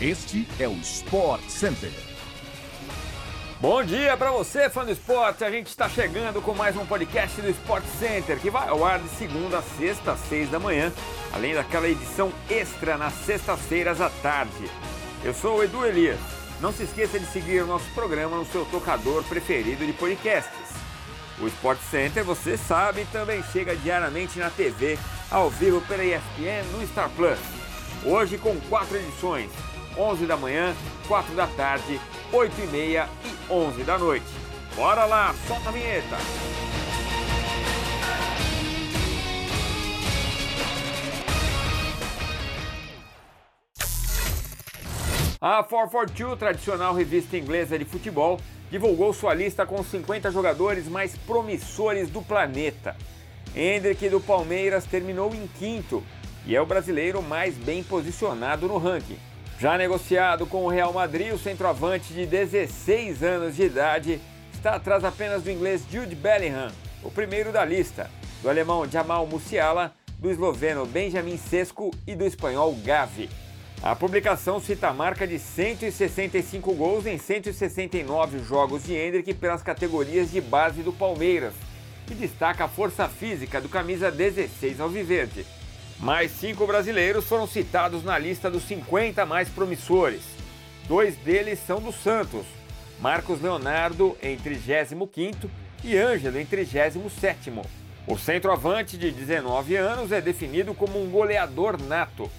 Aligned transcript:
Este 0.00 0.46
é 0.60 0.68
o 0.68 0.74
Sport 0.74 1.42
Center. 1.48 1.90
Bom 3.60 3.82
dia 3.82 4.16
para 4.16 4.30
você, 4.30 4.70
fã 4.70 4.84
do 4.84 4.92
esporte. 4.92 5.42
A 5.42 5.50
gente 5.50 5.66
está 5.66 5.88
chegando 5.88 6.40
com 6.40 6.54
mais 6.54 6.76
um 6.76 6.86
podcast 6.86 7.42
do 7.42 7.50
Sport 7.50 7.84
Center, 7.98 8.38
que 8.38 8.48
vai 8.48 8.68
ao 8.68 8.84
ar 8.84 9.00
de 9.00 9.08
segunda 9.08 9.58
a 9.58 9.62
sexta, 9.62 10.12
às 10.12 10.20
seis 10.20 10.48
da 10.50 10.60
manhã, 10.60 10.92
além 11.32 11.52
daquela 11.52 11.88
edição 11.88 12.32
extra 12.48 12.96
nas 12.96 13.12
sextas-feiras 13.12 14.00
à 14.00 14.08
tarde. 14.08 14.70
Eu 15.24 15.34
sou 15.34 15.58
o 15.58 15.64
Edu 15.64 15.84
Elias. 15.84 16.20
Não 16.60 16.72
se 16.72 16.84
esqueça 16.84 17.18
de 17.18 17.26
seguir 17.26 17.64
o 17.64 17.66
nosso 17.66 17.90
programa 17.92 18.36
no 18.36 18.46
seu 18.46 18.64
tocador 18.66 19.24
preferido 19.24 19.84
de 19.84 19.92
podcasts. 19.94 20.76
O 21.40 21.48
Sport 21.48 21.80
Center, 21.90 22.22
você 22.22 22.56
sabe, 22.56 23.04
também 23.10 23.42
chega 23.52 23.74
diariamente 23.74 24.38
na 24.38 24.48
TV, 24.48 24.96
ao 25.28 25.50
vivo 25.50 25.80
pela 25.88 26.04
ESPN 26.04 26.62
no 26.70 26.86
Star 26.86 27.10
Plus. 27.16 27.40
Hoje 28.04 28.38
com 28.38 28.54
quatro 28.68 28.96
edições 28.96 29.50
11 29.98 30.26
da 30.26 30.36
manhã, 30.36 30.74
4 31.08 31.34
da 31.34 31.46
tarde, 31.48 32.00
8 32.32 32.54
e 32.60 32.66
meia 32.68 33.08
e 33.24 33.52
11 33.52 33.82
da 33.82 33.98
noite. 33.98 34.26
Bora 34.76 35.04
lá, 35.04 35.34
solta 35.46 35.70
a 35.70 35.72
vinheta! 35.72 36.16
A 45.40 45.62
442, 45.62 46.38
tradicional 46.38 46.94
revista 46.94 47.36
inglesa 47.36 47.78
de 47.78 47.84
futebol, 47.84 48.40
divulgou 48.70 49.12
sua 49.12 49.34
lista 49.34 49.64
com 49.64 49.82
50 49.82 50.30
jogadores 50.30 50.88
mais 50.88 51.16
promissores 51.16 52.10
do 52.10 52.20
planeta. 52.22 52.96
Hendrick 53.54 54.08
do 54.08 54.20
Palmeiras 54.20 54.84
terminou 54.84 55.34
em 55.34 55.46
quinto 55.58 56.02
e 56.44 56.54
é 56.54 56.60
o 56.60 56.66
brasileiro 56.66 57.22
mais 57.22 57.54
bem 57.54 57.82
posicionado 57.82 58.66
no 58.66 58.78
ranking. 58.78 59.27
Já 59.60 59.76
negociado 59.76 60.46
com 60.46 60.64
o 60.64 60.68
Real 60.68 60.92
Madrid, 60.92 61.32
o 61.32 61.38
centroavante 61.38 62.12
de 62.12 62.24
16 62.24 63.24
anos 63.24 63.56
de 63.56 63.64
idade 63.64 64.20
está 64.54 64.76
atrás 64.76 65.02
apenas 65.02 65.42
do 65.42 65.50
inglês 65.50 65.84
Jude 65.90 66.14
Bellingham, 66.14 66.70
o 67.02 67.10
primeiro 67.10 67.50
da 67.50 67.64
lista, 67.64 68.08
do 68.40 68.48
alemão 68.48 68.88
Jamal 68.88 69.26
Musiala, 69.26 69.92
do 70.16 70.30
esloveno 70.30 70.86
Benjamin 70.86 71.36
Sesko 71.36 71.90
e 72.06 72.14
do 72.14 72.24
espanhol 72.24 72.72
Gavi. 72.84 73.28
A 73.82 73.96
publicação 73.96 74.60
cita 74.60 74.88
a 74.88 74.92
marca 74.92 75.26
de 75.26 75.40
165 75.40 76.72
gols 76.74 77.04
em 77.04 77.18
169 77.18 78.38
jogos 78.44 78.84
de 78.84 78.94
Hendrick 78.94 79.34
pelas 79.34 79.62
categorias 79.62 80.30
de 80.30 80.40
base 80.40 80.82
do 80.82 80.92
Palmeiras 80.92 81.54
e 82.08 82.14
destaca 82.14 82.64
a 82.64 82.68
força 82.68 83.08
física 83.08 83.60
do 83.60 83.68
camisa 83.68 84.08
16 84.08 84.78
alviverde. 84.78 85.44
Mais 86.00 86.30
cinco 86.30 86.64
brasileiros 86.64 87.24
foram 87.24 87.46
citados 87.46 88.04
na 88.04 88.16
lista 88.16 88.48
dos 88.48 88.62
50 88.64 89.26
mais 89.26 89.48
promissores. 89.48 90.22
Dois 90.86 91.16
deles 91.16 91.58
são 91.66 91.80
do 91.80 91.92
Santos, 91.92 92.46
Marcos 93.00 93.42
Leonardo 93.42 94.16
em 94.22 94.36
35 94.36 95.50
e 95.82 95.96
Ângelo 95.96 96.38
em 96.38 96.46
37. 96.46 97.50
O 98.06 98.16
centroavante 98.16 98.96
de 98.96 99.10
19 99.10 99.74
anos 99.74 100.12
é 100.12 100.20
definido 100.20 100.72
como 100.72 101.02
um 101.02 101.10
goleador 101.10 101.82
nato, 101.82 102.30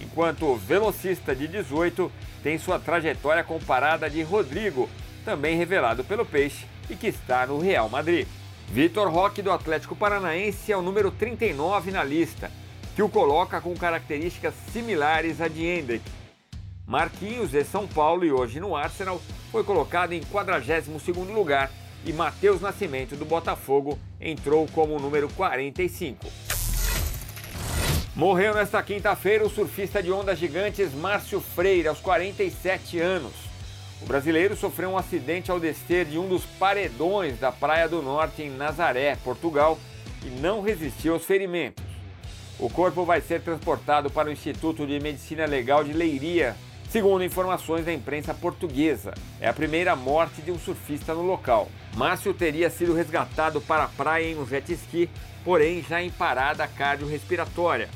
enquanto 0.00 0.46
o 0.46 0.56
velocista 0.56 1.34
de 1.34 1.48
18 1.48 2.10
tem 2.42 2.56
sua 2.56 2.78
trajetória 2.78 3.42
comparada 3.42 4.08
de 4.08 4.22
Rodrigo, 4.22 4.88
também 5.24 5.56
revelado 5.56 6.04
pelo 6.04 6.24
Peixe 6.24 6.66
e 6.88 6.94
que 6.94 7.08
está 7.08 7.48
no 7.48 7.58
Real 7.58 7.88
Madrid. 7.88 8.28
Vitor 8.68 9.10
Roque 9.10 9.42
do 9.42 9.50
Atlético 9.50 9.96
Paranaense 9.96 10.70
é 10.70 10.76
o 10.76 10.82
número 10.82 11.10
39 11.10 11.90
na 11.90 12.04
lista 12.04 12.48
que 12.98 13.02
o 13.04 13.08
coloca 13.08 13.60
com 13.60 13.76
características 13.76 14.52
similares 14.72 15.40
à 15.40 15.46
de 15.46 15.64
Hendrick. 15.64 16.04
Marquinhos 16.84 17.52
de 17.52 17.62
São 17.62 17.86
Paulo 17.86 18.24
e 18.24 18.32
hoje 18.32 18.58
no 18.58 18.74
Arsenal 18.74 19.22
foi 19.52 19.62
colocado 19.62 20.14
em 20.14 20.20
42º 20.20 21.32
lugar 21.32 21.70
e 22.04 22.12
Matheus 22.12 22.60
Nascimento 22.60 23.14
do 23.14 23.24
Botafogo 23.24 23.96
entrou 24.20 24.66
como 24.74 24.98
número 24.98 25.28
45. 25.28 26.26
Morreu 28.16 28.52
nesta 28.52 28.82
quinta-feira 28.82 29.46
o 29.46 29.48
surfista 29.48 30.02
de 30.02 30.10
ondas 30.10 30.36
gigantes 30.36 30.92
Márcio 30.92 31.40
Freire, 31.40 31.86
aos 31.86 32.00
47 32.00 32.98
anos. 32.98 33.34
O 34.02 34.06
brasileiro 34.06 34.56
sofreu 34.56 34.90
um 34.90 34.98
acidente 34.98 35.52
ao 35.52 35.60
descer 35.60 36.04
de 36.04 36.18
um 36.18 36.28
dos 36.28 36.44
paredões 36.44 37.38
da 37.38 37.52
Praia 37.52 37.88
do 37.88 38.02
Norte 38.02 38.42
em 38.42 38.50
Nazaré, 38.50 39.14
Portugal, 39.22 39.78
e 40.26 40.40
não 40.40 40.62
resistiu 40.62 41.14
aos 41.14 41.24
ferimentos. 41.24 41.87
O 42.58 42.68
corpo 42.68 43.04
vai 43.04 43.20
ser 43.20 43.40
transportado 43.40 44.10
para 44.10 44.28
o 44.28 44.32
Instituto 44.32 44.84
de 44.84 44.98
Medicina 44.98 45.46
Legal 45.46 45.84
de 45.84 45.92
Leiria, 45.92 46.56
segundo 46.90 47.22
informações 47.22 47.84
da 47.84 47.92
imprensa 47.92 48.34
portuguesa. 48.34 49.14
É 49.40 49.46
a 49.48 49.52
primeira 49.52 49.94
morte 49.94 50.42
de 50.42 50.50
um 50.50 50.58
surfista 50.58 51.14
no 51.14 51.22
local. 51.22 51.68
Márcio 51.96 52.34
teria 52.34 52.68
sido 52.68 52.94
resgatado 52.94 53.60
para 53.60 53.84
a 53.84 53.88
praia 53.88 54.32
em 54.32 54.36
um 54.36 54.44
jet 54.44 54.72
ski, 54.72 55.08
porém 55.44 55.84
já 55.88 56.02
em 56.02 56.10
parada 56.10 56.66
cardiorrespiratória. 56.66 57.88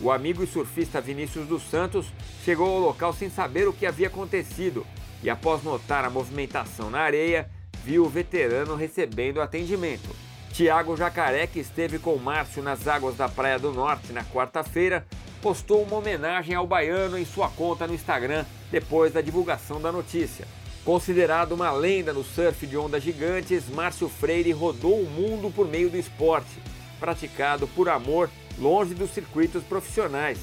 O 0.00 0.10
amigo 0.10 0.42
e 0.42 0.46
surfista 0.46 1.02
Vinícius 1.02 1.46
dos 1.46 1.68
Santos 1.68 2.06
chegou 2.46 2.66
ao 2.66 2.80
local 2.80 3.12
sem 3.12 3.28
saber 3.28 3.68
o 3.68 3.74
que 3.74 3.84
havia 3.84 4.06
acontecido 4.06 4.86
e, 5.22 5.28
após 5.28 5.62
notar 5.62 6.06
a 6.06 6.10
movimentação 6.10 6.88
na 6.88 7.00
areia, 7.00 7.50
viu 7.84 8.04
o 8.04 8.08
veterano 8.08 8.74
recebendo 8.74 9.42
atendimento. 9.42 10.27
Tiago 10.58 10.96
Jacaré, 10.96 11.46
que 11.46 11.60
esteve 11.60 12.00
com 12.00 12.16
Márcio 12.16 12.60
nas 12.64 12.88
águas 12.88 13.16
da 13.16 13.28
Praia 13.28 13.60
do 13.60 13.70
Norte 13.70 14.12
na 14.12 14.24
quarta-feira, 14.24 15.06
postou 15.40 15.84
uma 15.84 15.98
homenagem 15.98 16.52
ao 16.52 16.66
baiano 16.66 17.16
em 17.16 17.24
sua 17.24 17.48
conta 17.48 17.86
no 17.86 17.94
Instagram 17.94 18.44
depois 18.68 19.12
da 19.12 19.20
divulgação 19.20 19.80
da 19.80 19.92
notícia. 19.92 20.48
Considerado 20.84 21.52
uma 21.52 21.70
lenda 21.70 22.12
no 22.12 22.24
surf 22.24 22.66
de 22.66 22.76
ondas 22.76 23.04
gigantes, 23.04 23.68
Márcio 23.68 24.08
Freire 24.08 24.50
rodou 24.50 25.00
o 25.00 25.08
mundo 25.08 25.48
por 25.48 25.68
meio 25.68 25.90
do 25.90 25.96
esporte, 25.96 26.60
praticado 26.98 27.68
por 27.68 27.88
amor 27.88 28.28
longe 28.58 28.94
dos 28.94 29.10
circuitos 29.10 29.62
profissionais. 29.62 30.40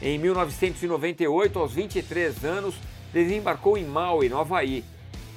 Em 0.00 0.16
1998, 0.16 1.58
aos 1.58 1.72
23 1.72 2.44
anos, 2.44 2.76
desembarcou 3.12 3.76
em 3.76 3.84
Maui, 3.84 4.28
no 4.28 4.38
Havaí. 4.38 4.84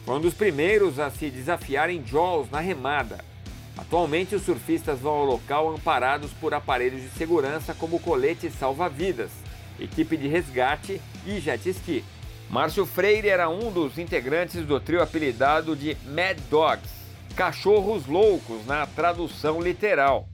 Foi 0.06 0.18
um 0.18 0.22
dos 0.22 0.36
primeiros 0.36 1.00
a 1.00 1.10
se 1.10 1.32
desafiar 1.32 1.90
em 1.90 2.06
Jaws 2.06 2.52
na 2.52 2.60
remada. 2.60 3.33
Atualmente, 3.78 4.36
os 4.36 4.44
surfistas 4.44 5.00
vão 5.00 5.14
ao 5.14 5.26
local 5.26 5.70
amparados 5.70 6.32
por 6.34 6.54
aparelhos 6.54 7.02
de 7.02 7.10
segurança 7.10 7.74
como 7.74 8.00
colete 8.00 8.50
salva-vidas, 8.52 9.32
equipe 9.80 10.16
de 10.16 10.28
resgate 10.28 11.02
e 11.26 11.40
jet 11.40 11.68
ski. 11.70 12.04
Márcio 12.50 12.86
Freire 12.86 13.30
era 13.30 13.50
um 13.50 13.72
dos 13.72 13.98
integrantes 13.98 14.66
do 14.66 14.80
trio 14.80 15.02
apelidado 15.02 15.76
de 15.76 15.98
Mad 16.06 16.38
Dogs, 16.52 16.88
cachorros 17.36 18.06
loucos 18.06 18.66
na 18.68 18.86
tradução 18.86 19.60
literal. 19.60 20.28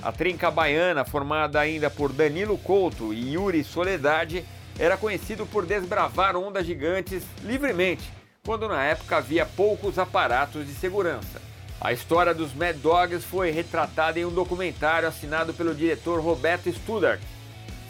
A 0.00 0.10
trinca 0.10 0.50
baiana, 0.50 1.04
formada 1.04 1.60
ainda 1.60 1.90
por 1.90 2.12
Danilo 2.12 2.56
Couto 2.56 3.12
e 3.12 3.34
Yuri 3.34 3.62
Soledade, 3.64 4.44
era 4.78 4.96
conhecido 4.96 5.44
por 5.44 5.66
desbravar 5.66 6.36
ondas 6.36 6.64
gigantes 6.64 7.24
livremente, 7.42 8.08
quando 8.46 8.68
na 8.68 8.82
época 8.84 9.16
havia 9.18 9.44
poucos 9.44 9.98
aparatos 9.98 10.66
de 10.66 10.72
segurança. 10.72 11.47
A 11.80 11.92
história 11.92 12.34
dos 12.34 12.52
Mad 12.54 12.76
Dogs 12.78 13.24
foi 13.24 13.52
retratada 13.52 14.18
em 14.18 14.24
um 14.24 14.32
documentário 14.32 15.06
assinado 15.06 15.54
pelo 15.54 15.72
diretor 15.72 16.20
Roberto 16.20 16.68
Studart. 16.72 17.20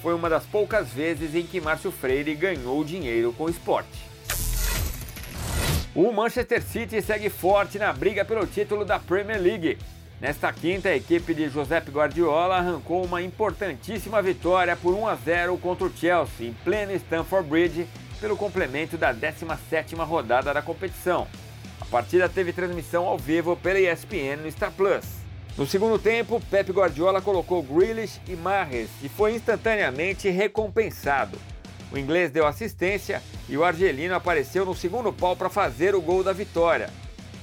Foi 0.03 0.15
uma 0.15 0.29
das 0.29 0.45
poucas 0.45 0.89
vezes 0.89 1.35
em 1.35 1.43
que 1.43 1.59
Márcio 1.59 1.91
Freire 1.91 2.35
ganhou 2.35 2.85
dinheiro 2.85 3.33
com 3.33 3.45
o 3.45 3.51
esporte. 3.51 4.07
O 5.95 6.13
Manchester 6.13 6.63
City 6.63 7.01
segue 7.01 7.31
forte 7.31 7.79
na 7.79 7.91
briga 7.91 8.27
pelo 8.27 8.47
título 8.47 8.85
da 8.85 8.99
Premier 8.99 9.41
League. 9.41 9.79
Nesta 10.21 10.53
quinta, 10.53 10.91
a 10.91 10.97
equipe 10.97 11.33
de 11.33 11.49
Josep 11.49 11.91
Guardiola 11.91 12.57
arrancou 12.57 13.03
uma 13.03 13.23
importantíssima 13.23 14.21
vitória 14.21 14.77
por 14.77 14.93
1 14.93 15.09
a 15.09 15.15
0 15.15 15.57
contra 15.59 15.87
o 15.87 15.97
Chelsea 15.97 16.49
em 16.49 16.53
pleno 16.53 16.93
Stamford 16.93 17.49
Bridge 17.49 17.89
pelo 18.21 18.37
complemento 18.37 18.99
da 18.99 19.15
17ª 19.15 20.05
rodada 20.05 20.53
da 20.53 20.61
competição 20.61 21.27
partida 21.89 22.29
teve 22.29 22.53
transmissão 22.53 23.07
ao 23.07 23.19
vivo 23.19 23.57
pela 23.57 23.81
ESPN 23.81 24.43
no 24.43 24.51
Star 24.51 24.71
Plus. 24.73 25.05
No 25.57 25.67
segundo 25.67 25.99
tempo, 25.99 26.41
Pep 26.51 26.71
Guardiola 26.71 27.21
colocou 27.21 27.63
Grealish 27.63 28.21
e 28.29 28.37
Mahrez 28.37 28.91
e 29.03 29.09
foi 29.09 29.35
instantaneamente 29.35 30.29
recompensado. 30.29 31.39
O 31.91 31.99
inglês 31.99 32.31
deu 32.31 32.47
assistência 32.47 33.23
e 33.49 33.57
o 33.57 33.65
argelino 33.65 34.15
apareceu 34.15 34.65
no 34.65 34.75
segundo 34.75 35.13
pau 35.13 35.35
para 35.35 35.49
fazer 35.49 35.95
o 35.95 36.01
gol 36.01 36.23
da 36.23 36.33
vitória. 36.33 36.91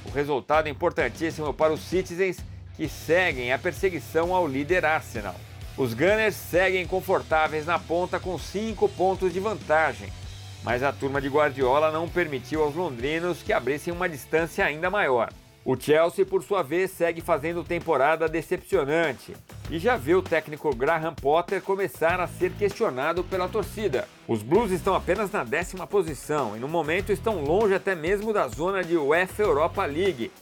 O 0.04 0.10
resultado 0.10 0.68
é 0.68 0.70
importantíssimo 0.70 1.52
para 1.52 1.72
os 1.72 1.80
Citizens 1.80 2.38
que 2.76 2.88
seguem 2.88 3.52
a 3.52 3.58
perseguição 3.58 4.34
ao 4.34 4.46
líder 4.46 4.84
Arsenal. 4.84 5.34
Os 5.76 5.92
Gunners 5.92 6.36
seguem 6.36 6.86
confortáveis 6.86 7.66
na 7.66 7.78
ponta 7.78 8.18
com 8.18 8.38
5 8.38 8.88
pontos 8.90 9.32
de 9.32 9.40
vantagem 9.40 10.10
mas 10.66 10.82
a 10.82 10.92
turma 10.92 11.20
de 11.20 11.28
Guardiola 11.28 11.92
não 11.92 12.08
permitiu 12.08 12.60
aos 12.60 12.74
londrinos 12.74 13.40
que 13.40 13.52
abrissem 13.52 13.92
uma 13.92 14.08
distância 14.08 14.64
ainda 14.64 14.90
maior. 14.90 15.32
O 15.64 15.76
Chelsea, 15.78 16.26
por 16.26 16.42
sua 16.42 16.60
vez, 16.62 16.90
segue 16.90 17.20
fazendo 17.20 17.62
temporada 17.62 18.28
decepcionante 18.28 19.36
e 19.70 19.78
já 19.78 19.96
vê 19.96 20.16
o 20.16 20.22
técnico 20.22 20.74
Graham 20.74 21.14
Potter 21.14 21.62
começar 21.62 22.20
a 22.20 22.26
ser 22.26 22.50
questionado 22.52 23.22
pela 23.22 23.48
torcida. 23.48 24.08
Os 24.26 24.42
Blues 24.42 24.72
estão 24.72 24.96
apenas 24.96 25.30
na 25.30 25.44
décima 25.44 25.86
posição 25.86 26.56
e 26.56 26.60
no 26.60 26.66
momento 26.66 27.12
estão 27.12 27.44
longe 27.44 27.72
até 27.72 27.94
mesmo 27.94 28.32
da 28.32 28.48
zona 28.48 28.82
de 28.82 28.96
UEFA 28.96 29.44
Europa 29.44 29.86
League. 29.86 30.32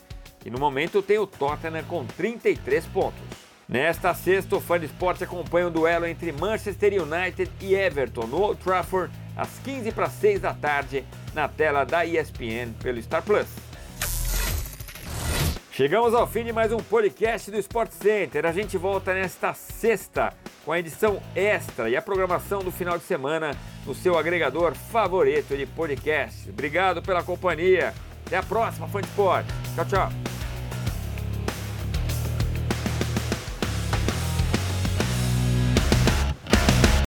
E 0.43 0.49
no 0.49 0.59
momento 0.59 1.03
tem 1.03 1.19
o 1.19 1.27
Tottenham 1.27 1.83
com 1.83 2.03
33 2.03 2.83
pontos. 2.87 3.21
Nesta 3.67 4.13
sexta, 4.13 4.55
o 4.55 4.61
fã 4.61 4.79
de 4.79 4.85
esporte 4.85 5.23
acompanha 5.23 5.67
o 5.67 5.71
duelo 5.71 6.05
entre 6.05 6.31
Manchester 6.31 6.93
United 7.01 7.51
e 7.61 7.73
Everton 7.73 8.27
no 8.27 8.41
Old 8.41 8.61
Trafford 8.61 9.11
às 9.35 9.59
15 9.59 9.91
para 9.91 10.09
6 10.09 10.41
da 10.41 10.53
tarde 10.53 11.03
na 11.33 11.47
tela 11.47 11.83
da 11.83 12.05
ESPN 12.05 12.73
pelo 12.81 13.01
Star 13.01 13.21
Plus. 13.21 13.47
Chegamos 15.71 16.13
ao 16.13 16.25
fim 16.25 16.45
de 16.45 16.53
mais 16.53 16.71
um 16.71 16.77
podcast 16.77 17.51
do 17.51 17.57
Sport 17.57 17.91
Center. 17.91 18.45
A 18.45 18.53
gente 18.53 18.77
volta 18.77 19.13
nesta 19.13 19.53
sexta 19.53 20.33
com 20.63 20.71
a 20.71 20.79
edição 20.79 21.21
extra 21.35 21.89
e 21.89 21.97
a 21.97 22.01
programação 22.01 22.63
do 22.63 22.71
final 22.71 22.97
de 22.97 23.03
semana 23.03 23.51
no 23.85 23.93
seu 23.93 24.17
agregador 24.17 24.73
favorito 24.73 25.55
de 25.57 25.65
podcast. 25.65 26.49
Obrigado 26.49 27.01
pela 27.01 27.21
companhia. 27.21 27.93
Até 28.25 28.37
a 28.37 28.43
próxima, 28.43 28.87
fã 28.87 29.01
de 29.01 29.07
esporte. 29.07 29.49
Tchau, 29.75 29.85
tchau. 29.85 30.34